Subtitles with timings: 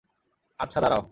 [0.59, 0.99] আচ্ছা, দাঁড়াও।